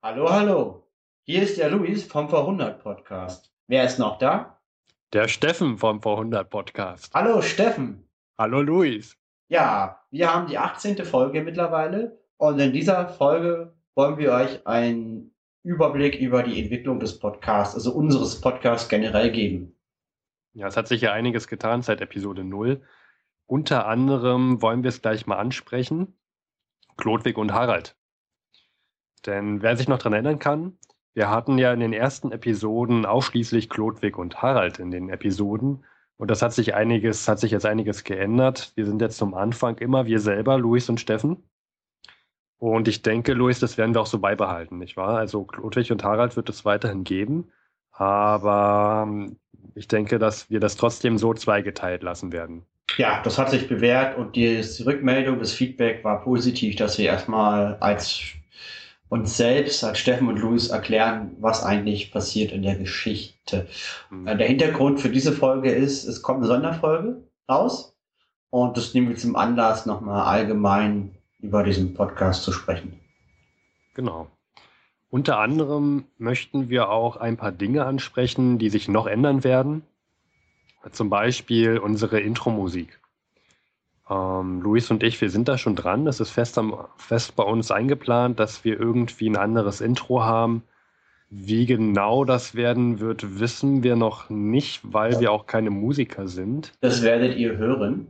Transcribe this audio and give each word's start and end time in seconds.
Hallo, 0.00 0.30
hallo. 0.30 0.86
Hier 1.24 1.42
ist 1.42 1.58
der 1.58 1.70
Luis 1.70 2.04
vom 2.04 2.28
Vor100 2.28 2.74
Podcast. 2.74 3.52
Wer 3.66 3.82
ist 3.82 3.98
noch 3.98 4.18
da? 4.18 4.60
Der 5.12 5.26
Steffen 5.26 5.76
vom 5.76 5.98
Vor100 5.98 6.44
Podcast. 6.44 7.12
Hallo, 7.14 7.42
Steffen. 7.42 8.08
Hallo, 8.38 8.62
Luis. 8.62 9.18
Ja, 9.48 10.00
wir 10.12 10.32
haben 10.32 10.46
die 10.46 10.56
18. 10.56 11.04
Folge 11.04 11.42
mittlerweile 11.42 12.16
und 12.36 12.60
in 12.60 12.72
dieser 12.72 13.08
Folge 13.08 13.74
wollen 13.96 14.18
wir 14.18 14.30
euch 14.30 14.64
einen 14.68 15.34
Überblick 15.64 16.14
über 16.20 16.44
die 16.44 16.62
Entwicklung 16.62 17.00
des 17.00 17.18
Podcasts, 17.18 17.74
also 17.74 17.92
unseres 17.92 18.40
Podcasts 18.40 18.88
generell 18.88 19.32
geben. 19.32 19.76
Ja, 20.52 20.68
es 20.68 20.76
hat 20.76 20.86
sich 20.86 21.00
ja 21.00 21.12
einiges 21.12 21.48
getan 21.48 21.82
seit 21.82 22.00
Episode 22.00 22.44
0. 22.44 22.82
Unter 23.46 23.88
anderem 23.88 24.62
wollen 24.62 24.84
wir 24.84 24.90
es 24.90 25.02
gleich 25.02 25.26
mal 25.26 25.38
ansprechen. 25.38 26.16
Klodwig 26.96 27.36
und 27.36 27.52
Harald. 27.52 27.97
Denn 29.22 29.62
wer 29.62 29.76
sich 29.76 29.88
noch 29.88 29.98
dran 29.98 30.12
erinnern 30.12 30.38
kann, 30.38 30.78
wir 31.14 31.30
hatten 31.30 31.58
ja 31.58 31.72
in 31.72 31.80
den 31.80 31.92
ersten 31.92 32.30
Episoden 32.30 33.04
ausschließlich 33.04 33.68
Klodwig 33.68 34.18
und 34.18 34.40
Harald 34.40 34.78
in 34.78 34.90
den 34.90 35.08
Episoden. 35.10 35.84
Und 36.16 36.30
das 36.30 36.42
hat 36.42 36.52
sich 36.52 36.74
einiges, 36.74 37.28
hat 37.28 37.38
sich 37.38 37.50
jetzt 37.50 37.66
einiges 37.66 38.04
geändert. 38.04 38.72
Wir 38.76 38.86
sind 38.86 39.00
jetzt 39.00 39.18
zum 39.18 39.34
Anfang 39.34 39.78
immer 39.78 40.06
wir 40.06 40.20
selber, 40.20 40.58
Luis 40.58 40.88
und 40.88 41.00
Steffen. 41.00 41.42
Und 42.58 42.88
ich 42.88 43.02
denke, 43.02 43.34
Luis, 43.34 43.60
das 43.60 43.78
werden 43.78 43.94
wir 43.94 44.00
auch 44.00 44.06
so 44.06 44.18
beibehalten, 44.18 44.78
nicht 44.78 44.96
wahr? 44.96 45.16
Also 45.16 45.44
Klodwig 45.44 45.92
und 45.92 46.02
Harald 46.02 46.36
wird 46.36 46.48
es 46.48 46.64
weiterhin 46.64 47.04
geben. 47.04 47.50
Aber 47.92 49.04
ähm, 49.06 49.36
ich 49.74 49.88
denke, 49.88 50.18
dass 50.18 50.50
wir 50.50 50.60
das 50.60 50.76
trotzdem 50.76 51.18
so 51.18 51.34
zweigeteilt 51.34 52.02
lassen 52.02 52.32
werden. 52.32 52.64
Ja, 52.96 53.22
das 53.22 53.38
hat 53.38 53.50
sich 53.50 53.68
bewährt 53.68 54.16
und 54.16 54.34
die 54.34 54.60
Rückmeldung, 54.84 55.38
das 55.38 55.52
Feedback 55.52 56.02
war 56.04 56.22
positiv, 56.22 56.74
dass 56.76 56.98
wir 56.98 57.06
erstmal 57.06 57.76
als 57.76 58.37
uns 59.08 59.36
selbst, 59.36 59.82
als 59.84 59.98
Steffen 59.98 60.28
und 60.28 60.38
Luis 60.38 60.68
erklären, 60.68 61.36
was 61.40 61.62
eigentlich 61.62 62.12
passiert 62.12 62.52
in 62.52 62.62
der 62.62 62.76
Geschichte. 62.76 63.66
Mhm. 64.10 64.26
Der 64.26 64.46
Hintergrund 64.46 65.00
für 65.00 65.08
diese 65.08 65.32
Folge 65.32 65.70
ist, 65.70 66.04
es 66.04 66.22
kommt 66.22 66.38
eine 66.38 66.48
Sonderfolge 66.48 67.22
raus 67.48 67.96
und 68.50 68.76
das 68.76 68.94
nehmen 68.94 69.08
wir 69.08 69.16
zum 69.16 69.36
Anlass, 69.36 69.86
nochmal 69.86 70.26
allgemein 70.26 71.14
über 71.40 71.62
diesen 71.62 71.94
Podcast 71.94 72.42
zu 72.42 72.52
sprechen. 72.52 73.00
Genau. 73.94 74.28
Unter 75.10 75.38
anderem 75.38 76.04
möchten 76.18 76.68
wir 76.68 76.90
auch 76.90 77.16
ein 77.16 77.38
paar 77.38 77.52
Dinge 77.52 77.86
ansprechen, 77.86 78.58
die 78.58 78.68
sich 78.68 78.88
noch 78.88 79.06
ändern 79.06 79.42
werden. 79.42 79.82
Zum 80.92 81.08
Beispiel 81.08 81.78
unsere 81.78 82.20
Intro-Musik. 82.20 83.00
Ähm, 84.10 84.60
Luis 84.62 84.90
und 84.90 85.02
ich, 85.02 85.20
wir 85.20 85.30
sind 85.30 85.48
da 85.48 85.58
schon 85.58 85.76
dran. 85.76 86.04
Das 86.04 86.20
ist 86.20 86.30
fest, 86.30 86.58
am, 86.58 86.74
fest 86.96 87.36
bei 87.36 87.42
uns 87.42 87.70
eingeplant, 87.70 88.40
dass 88.40 88.64
wir 88.64 88.78
irgendwie 88.78 89.28
ein 89.28 89.36
anderes 89.36 89.80
Intro 89.80 90.22
haben. 90.22 90.62
Wie 91.30 91.66
genau 91.66 92.24
das 92.24 92.54
werden 92.54 93.00
wird, 93.00 93.38
wissen 93.38 93.82
wir 93.82 93.96
noch 93.96 94.30
nicht, 94.30 94.80
weil 94.82 95.20
wir 95.20 95.30
auch 95.30 95.46
keine 95.46 95.68
Musiker 95.68 96.26
sind. 96.26 96.72
Das 96.80 97.02
werdet 97.02 97.36
ihr 97.36 97.58
hören. 97.58 98.06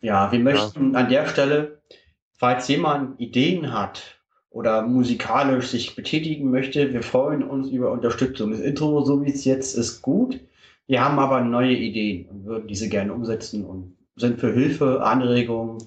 Ja, 0.00 0.32
wir 0.32 0.40
möchten 0.40 0.92
ja. 0.92 1.00
an 1.00 1.08
der 1.08 1.26
Stelle, 1.26 1.80
falls 2.32 2.66
jemand 2.66 3.20
Ideen 3.20 3.72
hat 3.72 4.20
oder 4.50 4.82
musikalisch 4.82 5.68
sich 5.68 5.94
betätigen 5.94 6.50
möchte, 6.50 6.92
wir 6.92 7.02
freuen 7.02 7.44
uns 7.44 7.68
über 7.68 7.92
Unterstützung. 7.92 8.50
Das 8.50 8.60
Intro, 8.60 9.04
so 9.04 9.24
wie 9.24 9.30
es 9.30 9.44
jetzt 9.44 9.76
ist, 9.76 10.02
gut. 10.02 10.40
Wir 10.88 11.04
haben 11.04 11.18
aber 11.18 11.40
neue 11.42 11.74
Ideen 11.74 12.28
und 12.28 12.44
würden 12.44 12.68
diese 12.68 12.88
gerne 12.88 13.12
umsetzen 13.12 13.64
und 13.64 13.95
sind 14.16 14.40
für 14.40 14.52
Hilfe, 14.52 15.02
Anregungen 15.02 15.78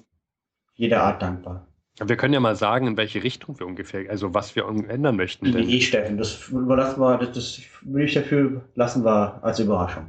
jeder 0.74 1.02
Art 1.02 1.20
dankbar. 1.20 1.66
Wir 2.02 2.16
können 2.16 2.32
ja 2.32 2.40
mal 2.40 2.56
sagen, 2.56 2.86
in 2.86 2.96
welche 2.96 3.22
Richtung 3.22 3.58
wir 3.58 3.66
ungefähr, 3.66 4.08
also 4.08 4.32
was 4.32 4.56
wir 4.56 4.66
ändern 4.66 5.16
möchten. 5.16 5.52
Denn. 5.52 5.66
Nee, 5.66 5.80
Steffen, 5.80 6.16
das 6.16 6.48
überlassen 6.48 7.00
wir, 7.00 7.18
das, 7.18 7.32
das 7.32 7.60
will 7.82 8.04
ich 8.04 8.14
dafür 8.14 8.62
lassen 8.74 9.04
wir 9.04 9.44
als 9.44 9.58
Überraschung. 9.58 10.08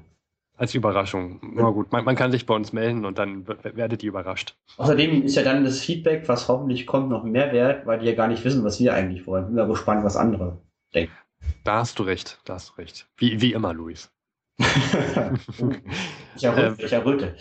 Als 0.55 0.73
Überraschung. 0.73 1.41
Na 1.41 1.69
gut, 1.71 1.91
man, 1.91 2.05
man, 2.05 2.15
kann 2.15 2.31
sich 2.31 2.45
bei 2.45 2.53
uns 2.53 2.71
melden 2.71 3.03
und 3.03 3.17
dann 3.17 3.47
werdet 3.47 4.03
ihr 4.03 4.09
überrascht. 4.09 4.55
Außerdem 4.77 5.23
ist 5.23 5.35
ja 5.35 5.43
dann 5.43 5.65
das 5.65 5.79
Feedback, 5.79 6.27
was 6.27 6.47
hoffentlich 6.47 6.85
kommt, 6.85 7.09
noch 7.09 7.23
mehr 7.23 7.51
wert, 7.51 7.85
weil 7.87 7.99
die 7.99 8.05
ja 8.05 8.13
gar 8.13 8.27
nicht 8.27 8.45
wissen, 8.45 8.63
was 8.63 8.79
wir 8.79 8.93
eigentlich 8.93 9.27
wollen. 9.27 9.47
Bin 9.47 9.57
ja 9.57 9.65
gespannt, 9.65 10.05
was 10.05 10.15
andere 10.15 10.61
denken. 10.93 11.13
Da 11.63 11.79
hast 11.79 11.99
du 11.99 12.03
recht, 12.03 12.39
da 12.45 12.53
hast 12.53 12.69
du 12.69 12.73
recht. 12.81 13.07
Wie, 13.17 13.41
wie 13.41 13.53
immer, 13.53 13.73
Luis. 13.73 14.11
ich 16.35 16.43
erröte, 16.43 16.75
ich 16.85 16.93
erröte. 16.93 17.35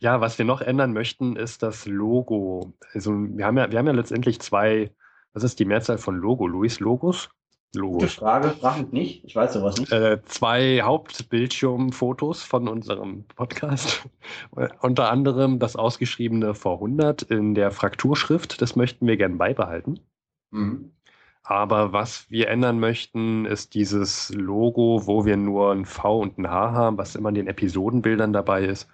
Ja, 0.00 0.20
was 0.20 0.38
wir 0.38 0.44
noch 0.44 0.60
ändern 0.60 0.92
möchten, 0.92 1.36
ist 1.36 1.62
das 1.62 1.86
Logo. 1.86 2.72
Also 2.94 3.12
wir 3.12 3.44
haben 3.44 3.56
ja, 3.56 3.70
wir 3.70 3.78
haben 3.78 3.86
ja 3.86 3.92
letztendlich 3.92 4.40
zwei, 4.40 4.92
was 5.32 5.42
ist 5.42 5.58
die 5.58 5.64
Mehrzahl 5.64 5.98
von 5.98 6.16
Logo, 6.16 6.46
Luis? 6.46 6.78
Logos? 6.78 7.28
Logos. 7.74 8.00
Gute 8.02 8.08
Frage, 8.08 8.50
frag 8.50 8.92
nicht. 8.92 9.24
Ich 9.24 9.36
weiß 9.36 9.52
sowas 9.52 9.76
nicht. 9.78 9.92
Äh, 9.92 10.22
zwei 10.24 10.80
Hauptbildschirmfotos 10.82 12.42
von 12.42 12.68
unserem 12.68 13.24
Podcast. 13.24 14.08
Unter 14.80 15.10
anderem 15.10 15.58
das 15.58 15.76
ausgeschriebene 15.76 16.52
V100 16.52 17.30
in 17.30 17.54
der 17.54 17.70
Frakturschrift. 17.70 18.62
Das 18.62 18.76
möchten 18.76 19.06
wir 19.06 19.16
gern 19.16 19.36
beibehalten. 19.36 20.00
Mhm. 20.50 20.92
Aber 21.42 21.92
was 21.92 22.30
wir 22.30 22.48
ändern 22.48 22.78
möchten, 22.78 23.46
ist 23.46 23.74
dieses 23.74 24.30
Logo, 24.34 25.06
wo 25.06 25.24
wir 25.24 25.36
nur 25.36 25.72
ein 25.72 25.84
V 25.84 26.20
und 26.20 26.38
ein 26.38 26.48
H 26.48 26.72
haben, 26.72 26.98
was 26.98 27.16
immer 27.16 27.30
in 27.30 27.34
den 27.34 27.48
Episodenbildern 27.48 28.32
dabei 28.32 28.64
ist 28.64 28.88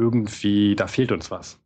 irgendwie, 0.00 0.74
da 0.74 0.86
fehlt 0.86 1.12
uns 1.12 1.30
was. 1.30 1.60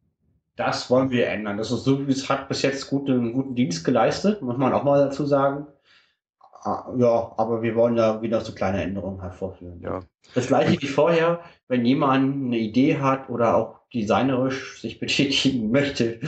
Das 0.57 0.91
wollen 0.91 1.11
wir 1.11 1.29
ändern. 1.29 1.57
Das 1.57 1.71
ist 1.71 1.85
so, 1.85 2.01
es 2.03 2.29
hat 2.29 2.49
bis 2.49 2.63
jetzt 2.63 2.89
gut, 2.89 3.09
einen 3.09 3.33
guten 3.33 3.55
Dienst 3.55 3.85
geleistet, 3.85 4.43
muss 4.43 4.57
man 4.57 4.73
auch 4.73 4.85
mal 4.85 5.05
dazu 5.05 5.25
sagen. 5.27 5.67
Ah, 6.65 6.93
ja, 6.97 7.33
aber 7.37 7.63
wir 7.63 7.75
wollen 7.75 7.97
da 7.97 8.23
wieder 8.23 8.41
so 8.41 8.55
kleine 8.55 8.83
Änderungen 8.83 9.21
hervorführen. 9.21 9.81
Ja. 9.83 10.01
Das 10.35 10.47
gleiche 10.47 10.81
wie 10.81 10.87
vorher, 10.87 11.41
wenn 11.69 11.85
jemand 11.85 12.47
eine 12.47 12.59
Idee 12.59 12.99
hat 12.99 13.29
oder 13.29 13.57
auch 13.57 13.81
designerisch 13.93 14.81
sich 14.81 14.99
betätigen 14.99 15.71
möchte, 15.73 16.21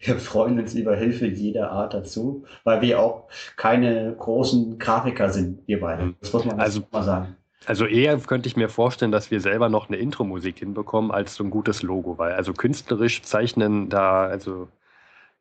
wir 0.00 0.18
freuen 0.18 0.58
uns 0.58 0.74
über 0.74 0.96
Hilfe 0.96 1.26
jeder 1.26 1.70
Art 1.70 1.94
dazu, 1.94 2.44
weil 2.64 2.80
wir 2.82 3.00
auch 3.00 3.28
keine 3.56 4.16
großen 4.18 4.78
Grafiker 4.78 5.30
sind, 5.30 5.60
wir 5.68 5.80
beide. 5.80 6.14
Das 6.20 6.32
muss 6.32 6.44
man 6.44 6.58
also, 6.58 6.82
mal 6.90 7.04
sagen. 7.04 7.36
Also 7.66 7.86
eher 7.86 8.18
könnte 8.18 8.48
ich 8.48 8.56
mir 8.56 8.68
vorstellen, 8.68 9.12
dass 9.12 9.30
wir 9.30 9.40
selber 9.40 9.68
noch 9.68 9.88
eine 9.88 9.96
Intro-Musik 9.96 10.58
hinbekommen 10.58 11.10
als 11.10 11.34
so 11.34 11.44
ein 11.44 11.50
gutes 11.50 11.82
Logo, 11.82 12.18
weil 12.18 12.32
also 12.32 12.52
künstlerisch 12.52 13.22
zeichnen 13.22 13.88
da, 13.88 14.24
also 14.24 14.68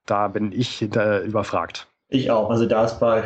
da 0.05 0.27
bin 0.27 0.51
ich 0.51 0.85
da 0.89 1.19
überfragt. 1.21 1.87
Ich 2.09 2.31
auch. 2.31 2.49
Also 2.49 2.65
da 2.65 2.85
ist 2.85 2.99
bei, 2.99 3.23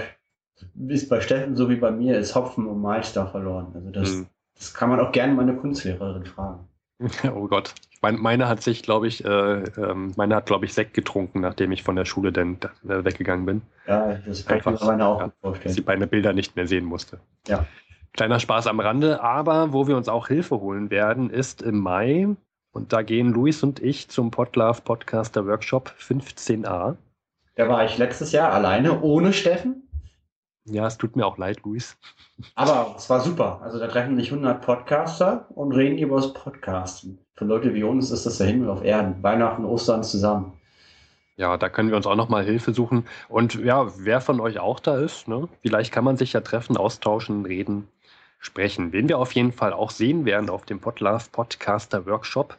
ist 0.87 1.09
bei 1.09 1.21
Steffen 1.21 1.55
so 1.55 1.69
wie 1.69 1.75
bei 1.75 1.91
mir 1.91 2.17
ist 2.17 2.35
Hopfen 2.35 2.67
und 2.67 2.81
Malz 2.81 3.13
da 3.13 3.25
verloren. 3.25 3.71
Also 3.73 3.89
das, 3.89 4.09
hm. 4.09 4.27
das 4.55 4.73
kann 4.73 4.89
man 4.89 4.99
auch 4.99 5.11
gerne 5.11 5.33
meine 5.33 5.55
Kunstlehrerin 5.55 6.25
fragen. 6.25 6.67
oh 7.35 7.47
Gott. 7.47 7.73
Meine, 8.01 8.17
meine 8.19 8.47
hat 8.47 8.61
sich, 8.61 8.83
glaube 8.83 9.07
ich, 9.07 9.25
äh, 9.25 9.29
ähm, 9.29 10.13
meine 10.17 10.35
hat, 10.35 10.45
glaube 10.45 10.65
ich, 10.65 10.73
Sekt 10.73 10.93
getrunken, 10.93 11.41
nachdem 11.41 11.71
ich 11.71 11.81
von 11.81 11.95
der 11.95 12.05
Schule 12.05 12.31
dann 12.31 12.57
äh, 12.87 13.03
weggegangen 13.03 13.45
bin. 13.45 13.61
Ja, 13.87 14.19
das 14.25 14.45
kann 14.45 14.57
Einfach, 14.57 14.73
ich 14.73 14.81
mir 14.81 14.87
meine 14.87 15.05
auch 15.05 15.19
ja, 15.19 15.31
vorstellen. 15.41 15.69
Dass 15.69 15.75
sie 15.75 15.83
meine 15.85 16.05
Bilder 16.05 16.33
nicht 16.33 16.55
mehr 16.55 16.67
sehen 16.67 16.85
musste. 16.85 17.19
Ja. 17.47 17.65
Kleiner 18.17 18.39
Spaß 18.39 18.65
am 18.65 18.79
Rande, 18.79 19.21
aber 19.21 19.73
wo 19.73 19.87
wir 19.87 19.95
uns 19.95 20.09
auch 20.09 20.27
Hilfe 20.27 20.59
holen 20.59 20.89
werden, 20.89 21.29
ist 21.29 21.61
im 21.61 21.77
Mai. 21.77 22.27
Und 22.71 22.91
da 22.91 23.03
gehen 23.03 23.31
Luis 23.31 23.61
und 23.61 23.79
ich 23.79 24.09
zum 24.09 24.31
Podlove 24.31 24.81
Podcaster 24.81 25.45
Workshop 25.45 25.93
15a. 25.99 26.95
Da 27.53 27.69
war 27.69 27.85
ich 27.85 27.99
letztes 27.99 28.31
Jahr 28.31 28.51
alleine, 28.51 29.01
ohne 29.01 29.33
Steffen. 29.33 29.87
Ja, 30.65 30.87
es 30.87 30.97
tut 30.97 31.15
mir 31.15 31.27
auch 31.27 31.37
leid, 31.37 31.59
Luis. 31.63 31.95
Aber 32.55 32.95
es 32.97 33.07
war 33.07 33.19
super. 33.19 33.61
Also 33.61 33.77
da 33.77 33.87
treffen 33.87 34.17
sich 34.17 34.31
100 34.31 34.65
Podcaster 34.65 35.45
und 35.53 35.73
reden 35.73 35.99
über 35.99 36.15
das 36.15 36.33
Podcasten. 36.33 37.19
Für 37.35 37.45
Leute 37.45 37.75
wie 37.75 37.83
uns 37.83 38.09
ist 38.09 38.25
das 38.25 38.39
der 38.39 38.47
Himmel 38.47 38.71
auf 38.71 38.83
Erden. 38.83 39.21
Weihnachten, 39.21 39.63
Ostern 39.63 40.03
zusammen. 40.03 40.53
Ja, 41.35 41.55
da 41.57 41.69
können 41.69 41.91
wir 41.91 41.97
uns 41.97 42.07
auch 42.07 42.15
nochmal 42.15 42.43
Hilfe 42.43 42.73
suchen. 42.73 43.05
Und 43.29 43.53
ja, 43.53 43.91
wer 43.99 44.21
von 44.21 44.39
euch 44.39 44.57
auch 44.57 44.79
da 44.79 44.97
ist, 44.97 45.27
ne? 45.27 45.47
vielleicht 45.61 45.91
kann 45.91 46.03
man 46.03 46.17
sich 46.17 46.33
ja 46.33 46.41
treffen, 46.41 46.77
austauschen, 46.77 47.45
reden 47.45 47.87
sprechen. 48.39 48.93
Wen 48.93 49.09
wir 49.09 49.17
auf 49.17 49.33
jeden 49.33 49.51
Fall 49.51 49.73
auch 49.73 49.91
sehen 49.91 50.25
werden 50.25 50.49
auf 50.49 50.65
dem 50.65 50.79
Podlove 50.79 51.25
Podcaster 51.31 52.05
Workshop. 52.05 52.57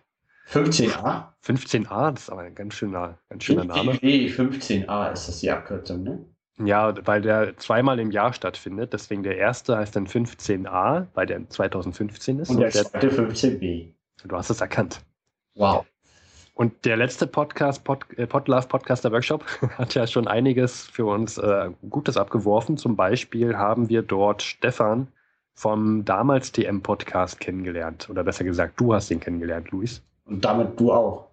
15a? 0.50 1.26
15a, 1.44 2.12
das 2.12 2.22
ist 2.22 2.30
aber 2.30 2.42
ein 2.42 2.54
ganz 2.54 2.74
schöner, 2.74 3.18
ganz 3.28 3.44
schöner 3.44 3.64
Name. 3.64 3.92
15a 3.92 5.12
ist 5.12 5.28
das 5.28 5.40
die 5.40 5.50
Abkürzung, 5.50 6.02
ne? 6.02 6.24
Ja, 6.64 6.94
weil 7.06 7.22
der 7.22 7.56
zweimal 7.56 8.00
im 8.00 8.10
Jahr 8.10 8.32
stattfindet. 8.32 8.92
Deswegen 8.92 9.22
der 9.22 9.36
erste 9.36 9.76
heißt 9.76 9.94
dann 9.94 10.06
15a, 10.06 11.06
weil 11.14 11.26
der 11.26 11.48
2015 11.48 12.40
ist. 12.40 12.50
Und 12.50 12.60
der 12.60 12.70
zweite 12.70 13.10
15b. 13.10 13.92
Du 14.24 14.36
hast 14.36 14.50
es 14.50 14.60
erkannt. 14.60 15.00
Wow. 15.54 15.86
Und 16.54 16.84
der 16.84 16.96
letzte 16.96 17.28
Podcast, 17.28 17.84
Pod, 17.84 18.04
äh, 18.16 18.26
Podlove 18.26 18.66
Podcaster 18.66 19.12
Workshop, 19.12 19.44
hat 19.78 19.94
ja 19.94 20.08
schon 20.08 20.26
einiges 20.26 20.82
für 20.82 21.04
uns 21.06 21.38
äh, 21.38 21.70
Gutes 21.88 22.16
abgeworfen. 22.16 22.76
Zum 22.76 22.96
Beispiel 22.96 23.56
haben 23.56 23.88
wir 23.88 24.02
dort 24.02 24.42
Stefan 24.42 25.06
vom 25.58 26.04
damals 26.04 26.52
TM-Podcast 26.52 27.40
kennengelernt. 27.40 28.08
Oder 28.08 28.22
besser 28.22 28.44
gesagt, 28.44 28.78
du 28.80 28.94
hast 28.94 29.10
ihn 29.10 29.18
kennengelernt, 29.18 29.72
Luis. 29.72 30.04
Und 30.24 30.44
damit 30.44 30.78
du 30.78 30.92
auch. 30.92 31.32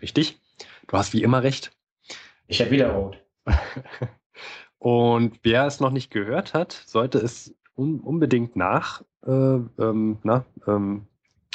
Richtig. 0.00 0.40
Du 0.86 0.96
hast 0.96 1.12
wie 1.12 1.22
immer 1.22 1.42
recht. 1.42 1.70
Ich 2.46 2.62
habe 2.62 2.70
wieder 2.70 2.92
rot. 2.92 3.22
Und 4.78 5.38
wer 5.42 5.66
es 5.66 5.80
noch 5.80 5.90
nicht 5.90 6.10
gehört 6.10 6.54
hat, 6.54 6.72
sollte 6.72 7.18
es 7.18 7.54
un 7.74 8.00
unbedingt 8.00 8.56
nach, 8.56 9.02
äh, 9.26 9.30
ähm, 9.30 10.18
na, 10.22 10.46
ähm, 10.66 11.06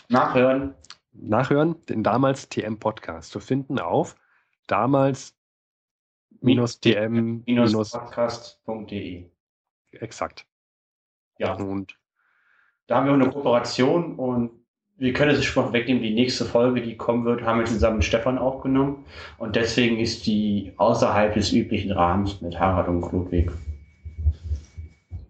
nachhören. 0.07 0.75
Nachhören, 1.13 1.83
den 1.87 2.03
damals 2.03 2.49
TM 2.49 2.77
Podcast 2.77 3.31
zu 3.31 3.39
finden 3.39 3.79
auf 3.79 4.15
damals 4.67 5.35
minus 6.41 6.79
tm 6.79 7.43
podcast.de. 7.43 9.31
Exakt. 9.93 10.45
Ja. 11.39 11.53
Und 11.53 11.97
da 12.87 12.97
haben 12.97 13.07
wir 13.07 13.13
eine 13.13 13.29
Kooperation 13.29 14.15
und 14.15 14.51
wir 14.97 15.13
können 15.13 15.31
es 15.31 15.45
schon 15.45 15.65
mal 15.65 15.73
wegnehmen, 15.73 16.03
die 16.03 16.13
nächste 16.13 16.43
Folge, 16.43 16.81
die 16.81 16.97
kommen 16.97 17.23
wird, 17.23 17.41
haben 17.43 17.59
wir 17.59 17.65
zusammen 17.65 17.97
mit 17.97 18.05
Stefan 18.05 18.37
aufgenommen. 18.37 19.05
Und 19.37 19.55
deswegen 19.55 19.97
ist 19.97 20.27
die 20.27 20.73
außerhalb 20.75 21.33
des 21.33 21.53
üblichen 21.53 21.91
Rahmens 21.91 22.41
mit 22.41 22.59
Harald 22.59 22.89
und 22.89 23.09
Ludwig. 23.11 23.49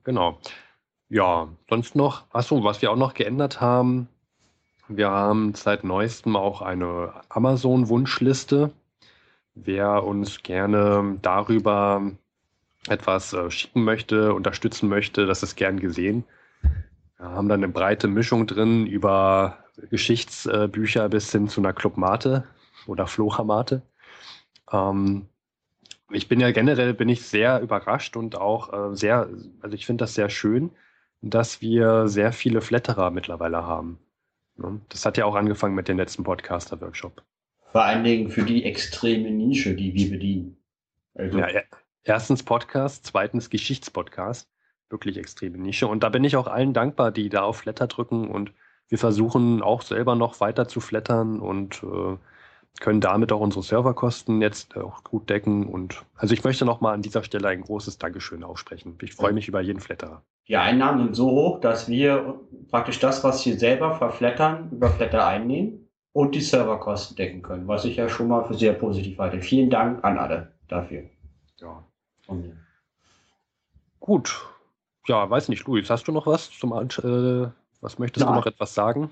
Genau. 0.04 0.40
Ja, 1.10 1.48
sonst 1.70 1.96
noch, 1.96 2.24
achso, 2.32 2.64
was 2.64 2.82
wir 2.82 2.92
auch 2.92 2.96
noch 2.96 3.14
geändert 3.14 3.62
haben, 3.62 4.08
wir 4.88 5.12
haben 5.12 5.54
seit 5.54 5.84
neuestem 5.84 6.36
auch 6.36 6.64
eine 6.64 7.14
Amazon-Wunschliste. 7.30 8.72
Wer 9.54 10.04
uns 10.04 10.42
gerne 10.42 11.20
darüber 11.22 12.12
etwas 12.90 13.34
äh, 13.34 13.50
schicken 13.52 13.84
möchte, 13.84 14.34
unterstützen 14.34 14.90
möchte, 14.90 15.26
das 15.26 15.44
ist 15.44 15.56
gern 15.56 15.80
gesehen. 15.80 16.24
Wir 17.18 17.30
haben 17.30 17.50
da 17.50 17.56
eine 17.56 17.68
breite 17.68 18.08
Mischung 18.08 18.48
drin 18.48 18.88
über 18.88 19.60
Geschichtsbücher 19.90 21.10
bis 21.10 21.32
hin 21.32 21.48
zu 21.48 21.62
einer 21.62 21.74
Clubmate 21.74 22.46
oder 22.88 23.08
Floramate. 23.08 23.82
Ähm, 24.72 25.28
ich 26.12 26.28
bin 26.28 26.40
ja 26.40 26.52
generell 26.52 26.94
bin 26.94 27.10
ich 27.10 27.22
sehr 27.22 27.62
überrascht 27.62 28.16
und 28.18 28.36
auch 28.36 28.74
äh, 28.74 28.96
sehr, 28.96 29.30
also 29.62 29.76
ich 29.76 29.86
finde 29.86 30.04
das 30.04 30.14
sehr 30.14 30.30
schön, 30.30 30.72
dass 31.22 31.62
wir 31.62 32.08
sehr 32.08 32.32
viele 32.32 32.62
Flatterer 32.62 33.12
mittlerweile 33.12 33.64
haben. 33.64 34.00
Ne? 34.58 34.82
Das 34.90 35.06
hat 35.06 35.18
ja 35.18 35.26
auch 35.26 35.36
angefangen 35.36 35.76
mit 35.76 35.88
dem 35.88 35.98
letzten 35.98 36.24
Podcaster-Workshop. 36.24 37.24
Vor 37.72 37.84
allen 37.84 38.04
Dingen 38.04 38.30
für 38.30 38.44
die 38.44 38.64
extreme 38.64 39.30
Nische, 39.30 39.76
die 39.76 39.94
wir 39.94 40.10
bedienen. 40.10 40.58
Also 41.14 41.40
ja, 41.40 41.62
erstens 42.04 42.44
Podcast, 42.44 43.06
zweitens 43.06 43.50
Geschichtspodcast 43.50 44.50
wirklich 44.90 45.18
extreme 45.18 45.58
Nische. 45.58 45.88
Und 45.88 46.04
da 46.04 46.10
bin 46.10 46.24
ich 46.24 46.36
auch 46.36 46.48
allen 46.48 46.74
dankbar, 46.74 47.12
die 47.12 47.30
da 47.30 47.44
auf 47.44 47.58
Flatter 47.58 47.88
drücken 47.88 48.28
und 48.28 48.52
wir 48.88 48.98
versuchen 48.98 49.62
auch 49.62 49.84
selber 49.84 50.16
noch 50.16 50.40
weiter 50.40 50.68
zu 50.68 50.80
flattern 50.80 51.40
und 51.40 51.84
äh, 51.84 52.18
können 52.80 53.02
damit 53.02 53.32
auch 53.32 53.40
unsere 53.40 53.64
Serverkosten 53.64 54.42
jetzt 54.42 54.76
auch 54.78 55.04
gut 55.04 55.30
decken. 55.30 55.68
Und 55.68 56.04
also 56.16 56.34
ich 56.34 56.44
möchte 56.44 56.66
nochmal 56.66 56.96
an 56.96 57.04
dieser 57.04 57.24
Stelle 57.24 57.50
ein 57.50 57.62
großes 57.62 58.00
Dankeschön 58.00 58.44
aussprechen. 58.44 58.98
Ich 59.02 59.14
freue 59.14 59.34
mich 59.34 59.48
über 59.48 59.62
jeden 59.62 59.80
Flatterer. 59.80 60.24
Die 60.48 60.58
Einnahmen 60.58 61.04
sind 61.04 61.16
so 61.16 61.30
hoch, 61.30 61.62
dass 61.62 61.88
wir 61.88 62.40
praktisch 62.72 63.00
das, 63.00 63.24
was 63.24 63.46
wir 63.46 63.60
selber 63.60 63.94
verflattern, 63.94 64.70
über 64.72 64.90
Flatter 64.90 65.28
einnehmen 65.28 65.88
und 66.12 66.34
die 66.34 66.42
Serverkosten 66.42 67.16
decken 67.16 67.44
können, 67.44 67.68
was 67.68 67.86
ich 67.86 67.98
ja 67.98 68.10
schon 68.10 68.28
mal 68.28 68.44
für 68.46 68.56
sehr 68.56 68.74
positiv 68.74 69.20
halte. 69.20 69.42
Vielen 69.42 69.70
Dank 69.70 70.04
an 70.04 70.18
alle 70.18 70.54
dafür. 70.68 71.04
Ja. 71.58 71.84
Gut, 74.00 74.46
ja, 75.08 75.30
weiß 75.30 75.50
nicht, 75.50 75.66
Luis, 75.66 75.90
hast 75.90 76.08
du 76.08 76.12
noch 76.12 76.28
was 76.28 76.52
zum 76.52 76.72
äh, 76.72 77.50
was 77.82 78.00
möchtest 78.00 78.26
Nein. 78.26 78.34
du 78.34 78.40
noch 78.40 78.46
etwas 78.46 78.74
sagen? 78.74 79.10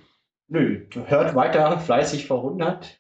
Nö, 0.47 0.85
hört 1.05 1.35
weiter 1.35 1.79
fleißig 1.79 2.27
verwundert. 2.27 2.99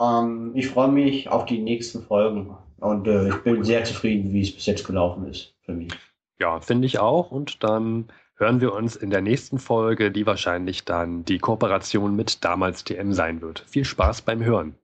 Ähm, 0.00 0.52
ich 0.54 0.68
freue 0.68 0.88
mich 0.88 1.28
auf 1.28 1.44
die 1.44 1.58
nächsten 1.58 2.02
Folgen 2.02 2.56
und 2.78 3.06
äh, 3.06 3.28
ich 3.28 3.36
bin 3.42 3.64
sehr 3.64 3.84
zufrieden, 3.84 4.32
wie 4.32 4.42
es 4.42 4.54
bis 4.54 4.66
jetzt 4.66 4.86
gelaufen 4.86 5.26
ist 5.26 5.54
für 5.60 5.72
mich. 5.72 5.92
Ja, 6.38 6.60
finde 6.60 6.86
ich 6.86 6.98
auch. 6.98 7.30
Und 7.30 7.64
dann 7.64 8.08
hören 8.36 8.60
wir 8.60 8.72
uns 8.72 8.96
in 8.96 9.10
der 9.10 9.20
nächsten 9.20 9.58
Folge, 9.58 10.10
die 10.10 10.26
wahrscheinlich 10.26 10.84
dann 10.84 11.24
die 11.24 11.38
Kooperation 11.38 12.14
mit 12.14 12.44
damals 12.44 12.84
TM 12.84 13.12
sein 13.12 13.40
wird. 13.42 13.64
Viel 13.68 13.84
Spaß 13.84 14.22
beim 14.22 14.42
Hören. 14.44 14.76